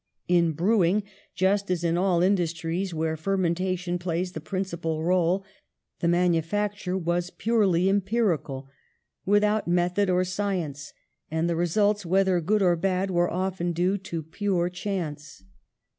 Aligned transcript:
In 0.27 0.53
brewing, 0.53 1.03
just 1.35 1.69
as 1.69 1.83
in 1.83 1.95
all 1.95 2.23
industries 2.23 2.91
where 2.91 3.15
fer 3.15 3.37
mentation 3.37 3.99
plays 3.99 4.31
the 4.31 4.41
principal 4.41 5.03
role, 5.03 5.45
the 5.99 6.07
manu 6.07 6.41
facture 6.41 6.99
was 6.99 7.29
purely 7.29 7.87
empirical, 7.87 8.67
without 9.27 9.67
method 9.67 10.09
or 10.09 10.23
science, 10.23 10.91
and 11.29 11.47
the 11.47 11.55
results, 11.55 12.03
whether 12.03 12.41
good 12.41 12.63
or 12.63 12.75
bad, 12.75 13.11
were 13.11 13.29
often 13.29 13.73
due 13.73 13.95
to 13.99 14.23
pure 14.23 14.69
chance. 14.71 15.43